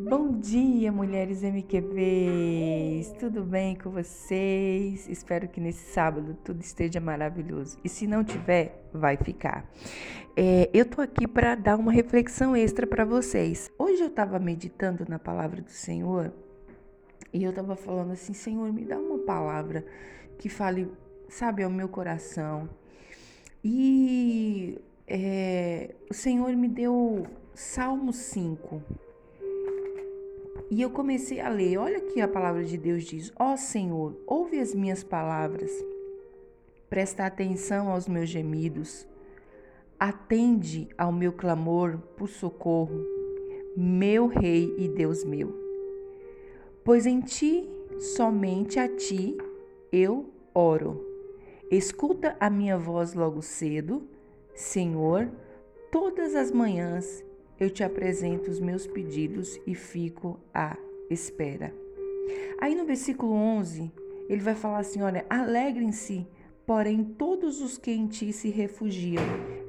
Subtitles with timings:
[0.00, 3.14] Bom dia, mulheres MQVs!
[3.18, 5.08] Tudo bem com vocês?
[5.08, 7.76] Espero que nesse sábado tudo esteja maravilhoso.
[7.82, 9.68] E se não tiver, vai ficar.
[10.36, 13.72] É, eu tô aqui para dar uma reflexão extra para vocês.
[13.76, 16.32] Hoje eu estava meditando na palavra do Senhor
[17.32, 19.84] e eu estava falando assim: Senhor, me dá uma palavra
[20.38, 20.88] que fale,
[21.28, 22.70] sabe, ao meu coração.
[23.64, 29.07] E é, o Senhor me deu Salmo 5
[30.70, 31.78] e eu comecei a ler.
[31.78, 35.70] Olha que a palavra de Deus diz: Ó oh, Senhor, ouve as minhas palavras,
[36.88, 39.06] presta atenção aos meus gemidos,
[39.98, 43.04] atende ao meu clamor por socorro,
[43.76, 45.54] meu Rei e Deus meu.
[46.84, 49.36] Pois em ti, somente a ti,
[49.92, 51.04] eu oro.
[51.70, 54.08] Escuta a minha voz logo cedo,
[54.54, 55.30] Senhor,
[55.92, 57.22] todas as manhãs
[57.58, 60.76] eu te apresento os meus pedidos e fico à
[61.10, 61.74] espera.
[62.60, 63.90] Aí no versículo 11,
[64.28, 66.26] ele vai falar assim: olha, alegrem-se,
[66.66, 69.24] porém, todos os que em ti se refugiam,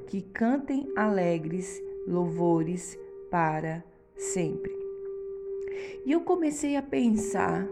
[0.06, 2.98] que cantem alegres louvores
[3.30, 3.84] para
[4.16, 4.70] sempre.
[6.04, 7.66] E eu comecei a pensar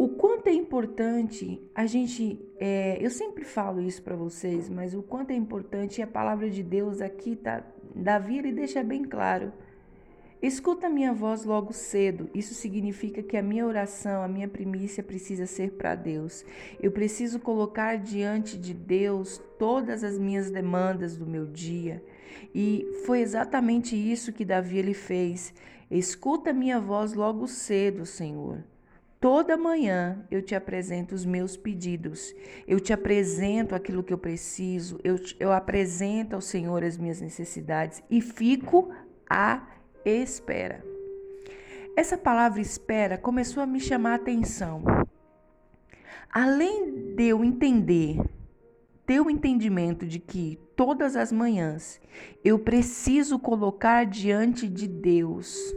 [0.00, 5.02] o quanto é importante a gente, é, eu sempre falo isso para vocês, mas o
[5.02, 7.62] quanto é importante a palavra de Deus aqui tá,
[7.94, 9.52] Davi ele deixa bem claro.
[10.40, 12.30] Escuta a minha voz logo cedo.
[12.34, 16.46] Isso significa que a minha oração, a minha primícia precisa ser para Deus.
[16.80, 22.02] Eu preciso colocar diante de Deus todas as minhas demandas do meu dia.
[22.54, 25.52] E foi exatamente isso que Davi ele fez.
[25.90, 28.64] Escuta a minha voz logo cedo, Senhor.
[29.20, 32.34] Toda manhã eu te apresento os meus pedidos,
[32.66, 38.02] eu te apresento aquilo que eu preciso, eu, eu apresento ao Senhor as minhas necessidades
[38.10, 38.90] e fico
[39.28, 39.66] à
[40.06, 40.82] espera.
[41.94, 44.82] Essa palavra espera começou a me chamar a atenção.
[46.32, 48.18] Além de eu entender,
[49.04, 52.00] ter o entendimento de que todas as manhãs
[52.42, 55.74] eu preciso colocar diante de Deus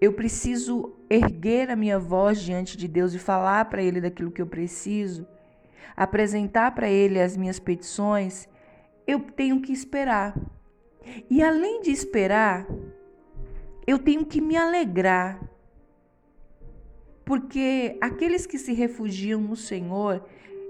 [0.00, 4.40] eu preciso erguer a minha voz diante de Deus e falar para Ele daquilo que
[4.40, 5.26] eu preciso,
[5.94, 8.48] apresentar para Ele as minhas petições,
[9.06, 10.34] eu tenho que esperar.
[11.28, 12.66] E além de esperar,
[13.86, 15.40] eu tenho que me alegrar.
[17.24, 20.24] Porque aqueles que se refugiam no Senhor,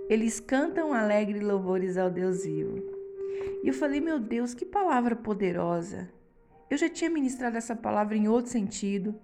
[0.08, 2.82] eles cantam alegre louvores ao Deus vivo.
[3.62, 6.10] E eu falei, meu Deus, que palavra poderosa.
[6.70, 9.14] Eu já tinha ministrado essa palavra em outro sentido.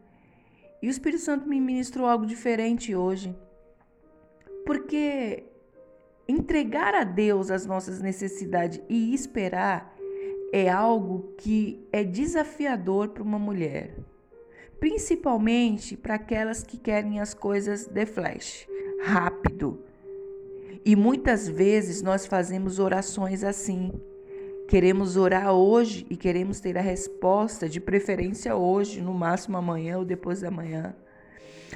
[0.82, 3.34] E o Espírito Santo me ministrou algo diferente hoje.
[4.66, 5.44] Porque
[6.28, 9.94] entregar a Deus as nossas necessidades e esperar
[10.52, 13.94] é algo que é desafiador para uma mulher,
[14.80, 18.66] principalmente para aquelas que querem as coisas de flash,
[19.04, 19.84] rápido.
[20.84, 23.92] E muitas vezes nós fazemos orações assim.
[24.68, 30.04] Queremos orar hoje e queremos ter a resposta, de preferência hoje, no máximo amanhã ou
[30.04, 30.92] depois da manhã.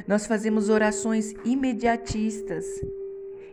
[0.09, 2.67] Nós fazemos orações imediatistas.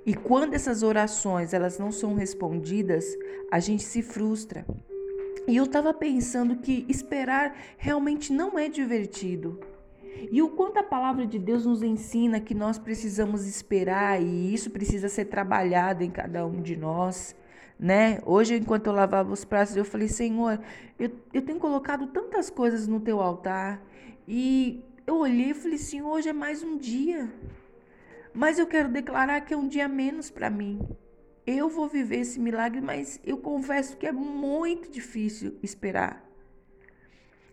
[0.03, 3.05] E quando essas orações elas não são respondidas,
[3.51, 4.65] a gente se frustra.
[5.47, 9.59] E eu estava pensando que esperar realmente não é divertido.
[10.31, 14.71] E o quanto a palavra de Deus nos ensina que nós precisamos esperar e isso
[14.71, 17.35] precisa ser trabalhado em cada um de nós
[17.79, 18.19] né?
[18.25, 20.59] Hoje, enquanto eu lavava os pratos, eu falei, Senhor,
[20.97, 23.81] eu, eu tenho colocado tantas coisas no teu altar.
[24.27, 27.31] E eu olhei e falei assim, hoje é mais um dia.
[28.33, 30.79] Mas eu quero declarar que é um dia menos para mim.
[31.45, 36.25] Eu vou viver esse milagre, mas eu confesso que é muito difícil esperar.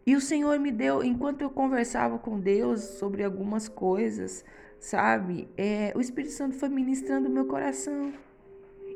[0.07, 4.45] E o Senhor me deu, enquanto eu conversava com Deus sobre algumas coisas,
[4.79, 5.49] sabe?
[5.57, 8.13] É, o Espírito Santo foi ministrando o meu coração.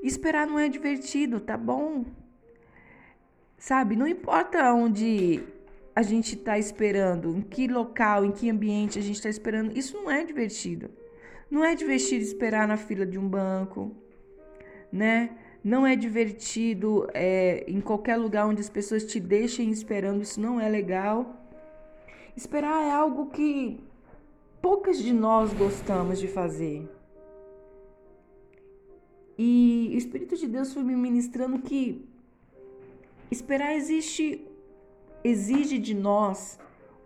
[0.02, 2.04] Esperar não é divertido, tá bom?
[3.56, 5.42] Sabe, não importa onde
[5.94, 9.96] a gente está esperando, em que local, em que ambiente a gente está esperando, isso
[9.96, 10.88] não é divertido.
[11.50, 13.90] Não é divertido esperar na fila de um banco,
[14.92, 15.30] né?
[15.64, 20.60] Não é divertido é, em qualquer lugar onde as pessoas te deixem esperando, isso não
[20.60, 21.44] é legal.
[22.36, 23.80] Esperar é algo que
[24.62, 26.88] poucas de nós gostamos de fazer.
[29.38, 32.04] E o Espírito de Deus foi me ministrando que
[33.30, 34.44] esperar existe
[35.22, 36.58] exige de nós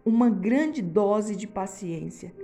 [0.04, 2.34] uma grande dose de paciência.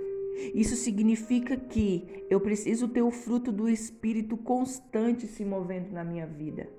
[0.53, 6.25] Isso significa que eu preciso ter o fruto do Espírito constante se movendo na minha
[6.25, 6.69] vida.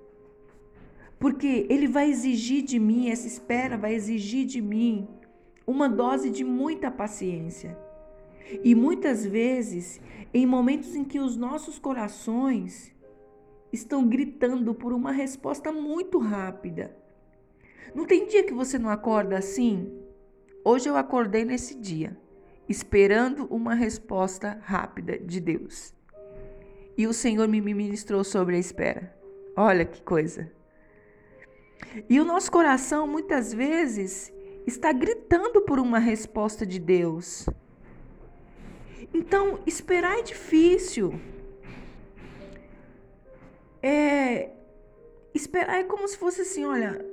[1.18, 5.06] Porque ele vai exigir de mim, essa espera vai exigir de mim
[5.66, 7.76] uma dose de muita paciência.
[8.64, 10.00] E muitas vezes,
[10.32, 12.92] em momentos em que os nossos corações
[13.72, 16.96] estão gritando por uma resposta muito rápida.
[17.94, 19.92] Não tem dia que você não acorda assim?
[20.64, 22.16] Hoje eu acordei nesse dia,
[22.68, 25.94] esperando uma resposta rápida de Deus.
[26.96, 29.16] E o Senhor me ministrou sobre a espera.
[29.56, 30.52] Olha que coisa.
[32.08, 34.32] E o nosso coração muitas vezes
[34.66, 37.48] está gritando por uma resposta de Deus.
[39.12, 41.18] Então, esperar é difícil.
[43.82, 44.50] É
[45.34, 47.04] esperar é como se fosse assim, olha,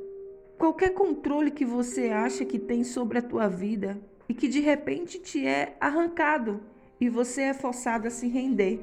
[0.57, 5.19] qualquer controle que você acha que tem sobre a tua vida e que de repente
[5.19, 6.61] te é arrancado
[6.99, 8.81] e você é forçado a se render.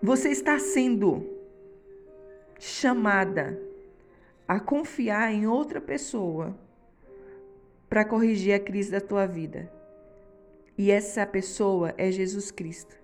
[0.00, 1.24] Você está sendo
[2.58, 3.60] chamada
[4.46, 6.56] a confiar em outra pessoa
[7.88, 9.72] para corrigir a crise da tua vida.
[10.76, 13.01] E essa pessoa é Jesus Cristo.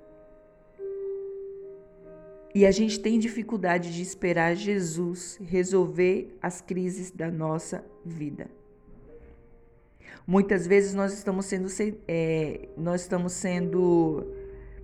[2.55, 8.51] E a gente tem dificuldade de esperar Jesus resolver as crises da nossa vida.
[10.27, 11.69] Muitas vezes nós estamos sendo,
[12.07, 14.27] é, nós estamos sendo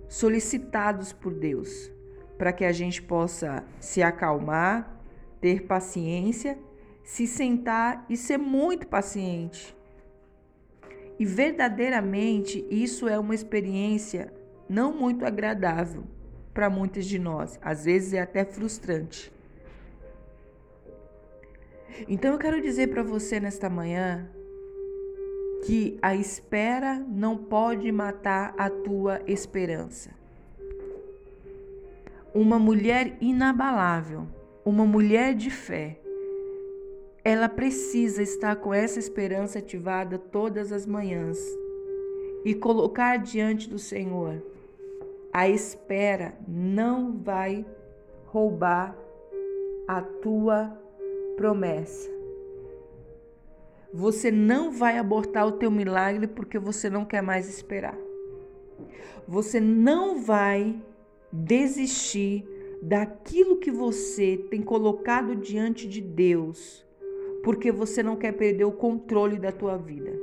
[0.07, 1.91] solicitados por Deus
[2.37, 5.01] para que a gente possa se acalmar,
[5.41, 6.57] ter paciência,
[7.03, 9.75] se sentar e ser muito paciente.
[11.17, 14.33] E verdadeiramente isso é uma experiência
[14.67, 16.03] não muito agradável
[16.55, 17.59] para muitos de nós.
[17.61, 19.31] Às vezes é até frustrante.
[22.07, 24.27] Então eu quero dizer para você nesta manhã
[25.67, 30.25] que a espera não pode matar a tua esperança
[32.35, 34.27] uma mulher inabalável,
[34.65, 35.97] uma mulher de fé.
[37.23, 41.39] Ela precisa estar com essa esperança ativada todas as manhãs
[42.43, 44.43] e colocar diante do Senhor.
[45.37, 47.65] A espera não vai
[48.27, 48.97] roubar
[49.85, 50.69] a tua
[51.35, 52.09] promessa.
[53.93, 57.97] Você não vai abortar o teu milagre porque você não quer mais esperar.
[59.27, 60.81] Você não vai
[61.29, 62.47] desistir
[62.81, 66.87] daquilo que você tem colocado diante de Deus,
[67.43, 70.17] porque você não quer perder o controle da tua vida.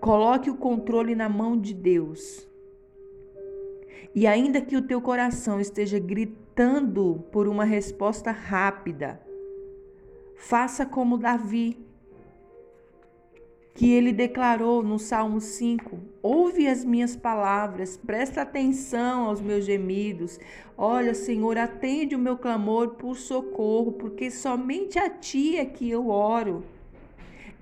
[0.00, 2.49] Coloque o controle na mão de Deus.
[4.14, 9.20] E ainda que o teu coração esteja gritando por uma resposta rápida,
[10.34, 11.78] faça como Davi
[13.80, 20.38] que ele declarou no Salmo 5: Ouve as minhas palavras, presta atenção aos meus gemidos.
[20.76, 26.08] Olha, Senhor, atende o meu clamor por socorro, porque somente a ti é que eu
[26.08, 26.64] oro.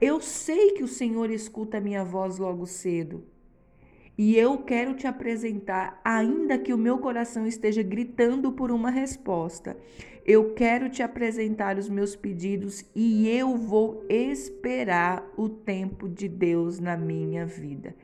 [0.00, 3.24] Eu sei que o Senhor escuta a minha voz logo cedo.
[4.18, 9.76] E eu quero te apresentar, ainda que o meu coração esteja gritando por uma resposta.
[10.26, 16.80] Eu quero te apresentar os meus pedidos e eu vou esperar o tempo de Deus
[16.80, 17.94] na minha vida.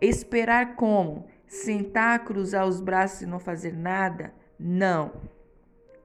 [0.00, 1.26] Esperar como?
[1.46, 4.34] Sentar, cruzar os braços e não fazer nada?
[4.58, 5.12] Não.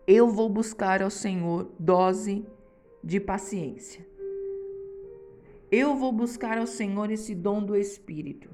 [0.05, 2.45] Eu vou buscar ao Senhor dose
[3.03, 4.05] de paciência.
[5.71, 8.47] Eu vou buscar ao Senhor esse dom do Espírito,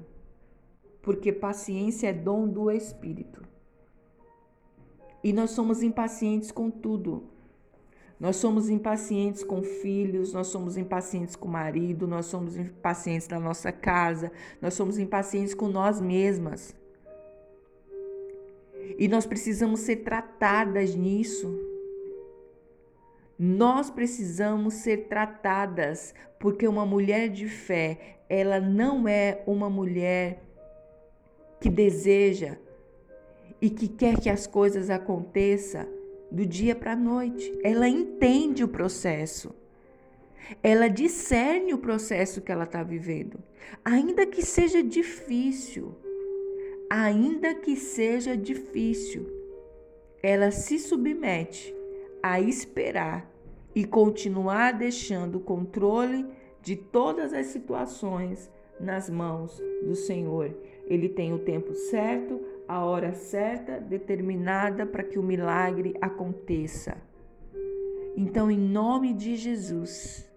[1.02, 3.42] porque paciência é dom do Espírito.
[5.22, 7.24] E nós somos impacientes com tudo.
[8.18, 13.40] Nós somos impacientes com filhos, nós somos impacientes com o marido, nós somos impacientes na
[13.40, 14.30] nossa casa,
[14.60, 16.72] nós somos impacientes com nós mesmas.
[18.96, 21.52] E nós precisamos ser tratadas nisso.
[23.36, 30.51] Nós precisamos ser tratadas, porque uma mulher de fé, ela não é uma mulher
[31.62, 32.58] que deseja
[33.60, 35.86] e que quer que as coisas aconteçam
[36.28, 37.56] do dia para a noite.
[37.62, 39.54] Ela entende o processo.
[40.60, 43.38] Ela discerne o processo que ela está vivendo.
[43.84, 45.94] Ainda que seja difícil,
[46.90, 49.24] ainda que seja difícil,
[50.20, 51.72] ela se submete
[52.20, 53.30] a esperar
[53.72, 56.26] e continuar deixando o controle
[56.60, 58.50] de todas as situações
[58.80, 60.52] nas mãos do Senhor.
[60.86, 66.96] Ele tem o tempo certo, a hora certa, determinada para que o milagre aconteça.
[68.16, 70.30] Então, em nome de Jesus,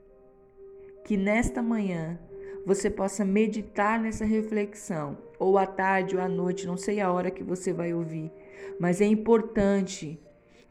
[1.03, 2.19] que nesta manhã
[2.65, 7.29] você possa meditar nessa reflexão, ou à tarde ou à noite, não sei a hora
[7.29, 8.31] que você vai ouvir,
[8.79, 10.19] mas é importante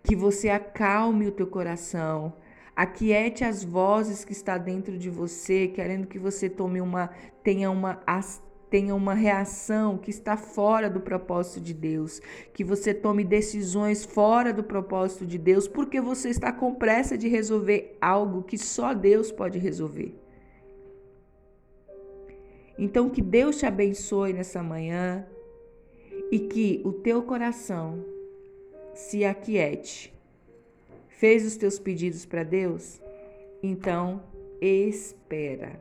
[0.02, 2.33] que você acalme o teu coração,
[2.76, 7.09] Aquiete as vozes que está dentro de você, querendo que você tome uma
[7.40, 8.02] tenha uma
[8.75, 12.21] tenha uma reação que está fora do propósito de Deus,
[12.52, 17.28] que você tome decisões fora do propósito de Deus, porque você está com pressa de
[17.28, 20.12] resolver algo que só Deus pode resolver.
[22.76, 25.25] Então que Deus te abençoe nessa manhã
[26.33, 28.04] e que o teu coração
[28.93, 30.12] se aquiete.
[31.07, 33.00] Fez os teus pedidos para Deus?
[33.62, 34.21] Então
[34.61, 35.81] espera.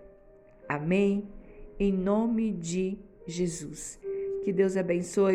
[0.70, 1.28] Amém?
[1.80, 4.00] Em nome de Jesus.
[4.44, 5.32] Que Deus abençoe.